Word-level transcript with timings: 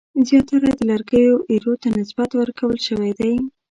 زیاتره 0.27 0.69
د 0.75 0.79
لرګیو 0.89 1.35
ایرو 1.51 1.73
ته 1.81 1.87
نسبت 1.99 2.29
ورکول 2.33 2.77
شوی 2.87 3.11
دی. 3.19 3.33